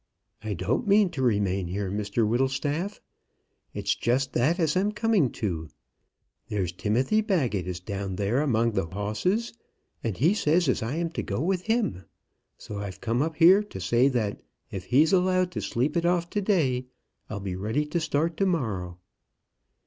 "I 0.43 0.55
don't 0.55 0.87
mean 0.87 1.11
to 1.11 1.21
remain 1.21 1.67
here, 1.67 1.91
Mr 1.91 2.27
Whittlestaff. 2.27 2.99
It's 3.71 3.93
just 3.93 4.33
that 4.33 4.59
as 4.59 4.75
I'm 4.75 4.93
coming 4.93 5.29
to. 5.33 5.67
There's 6.49 6.71
Timothy 6.71 7.21
Baggett 7.21 7.67
is 7.67 7.79
down 7.79 8.15
there 8.15 8.41
among 8.41 8.71
the 8.71 8.87
hosses, 8.87 9.53
and 10.03 10.17
he 10.17 10.33
says 10.33 10.67
as 10.67 10.81
I 10.81 10.95
am 10.95 11.11
to 11.11 11.21
go 11.21 11.39
with 11.39 11.67
him. 11.67 12.05
So 12.57 12.79
I've 12.79 12.99
come 12.99 13.21
up 13.21 13.35
here 13.35 13.61
to 13.61 13.79
say 13.79 14.07
that 14.07 14.41
if 14.71 14.85
he's 14.85 15.13
allowed 15.13 15.51
to 15.51 15.61
sleep 15.61 15.95
it 15.95 16.07
off 16.07 16.31
to 16.31 16.41
day, 16.41 16.87
I'll 17.29 17.39
be 17.39 17.55
ready 17.55 17.85
to 17.85 17.99
start 17.99 18.37
to 18.37 18.47
morrow." 18.47 18.97